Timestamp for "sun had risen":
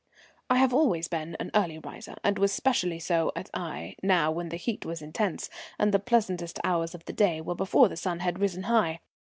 7.95-8.63